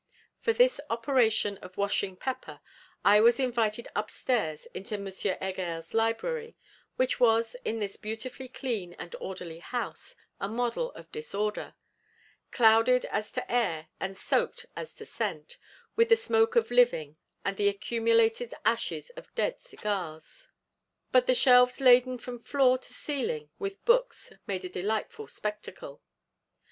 For 0.39 0.51
this 0.51 0.81
operation 0.89 1.59
of 1.59 1.77
washing 1.77 2.15
Pepper, 2.15 2.59
I 3.05 3.21
was 3.21 3.39
invited 3.39 3.87
upstairs 3.95 4.65
into 4.73 4.95
M. 4.95 5.05
Heger's 5.05 5.93
library, 5.93 6.57
which 6.95 7.19
was, 7.19 7.55
in 7.63 7.77
this 7.79 7.97
beautifully 7.97 8.47
clean 8.47 8.93
and 8.93 9.15
orderly 9.19 9.59
house, 9.59 10.15
a 10.39 10.49
model 10.49 10.91
of 10.93 11.11
disorder; 11.11 11.75
clouded 12.49 13.05
as 13.11 13.31
to 13.33 13.51
air, 13.51 13.89
and 13.99 14.17
soaked 14.17 14.65
as 14.75 14.95
to 14.95 15.05
scent, 15.05 15.59
with 15.95 16.09
the 16.09 16.17
smoke 16.17 16.55
of 16.55 16.71
living 16.71 17.17
and 17.45 17.57
the 17.57 17.69
accumulated 17.69 18.55
ashes 18.65 19.11
of 19.11 19.31
dead 19.35 19.61
cigars. 19.61 20.47
But 21.11 21.27
the 21.27 21.35
shelves 21.35 21.79
laden 21.79 22.17
from 22.17 22.39
floor 22.39 22.79
to 22.79 22.91
ceiling 22.91 23.51
with 23.59 23.85
books 23.85 24.33
made 24.47 24.65
a 24.65 24.69
delightful 24.69 25.27
spectacle. 25.27 26.01